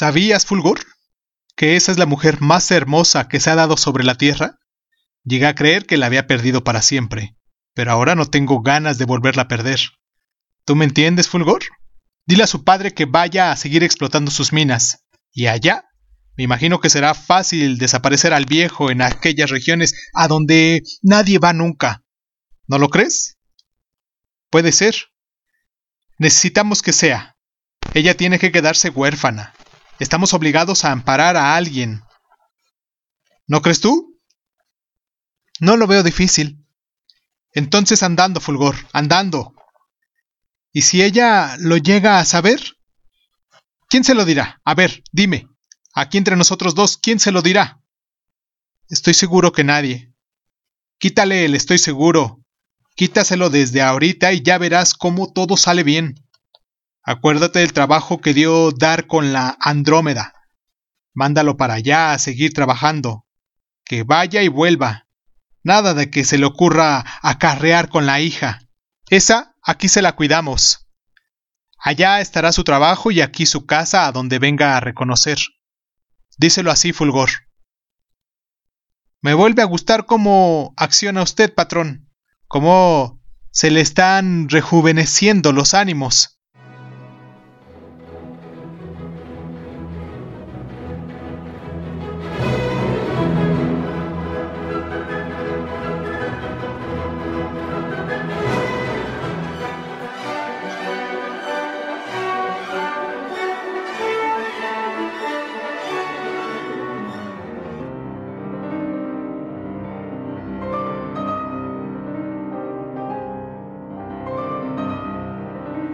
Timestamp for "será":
16.88-17.12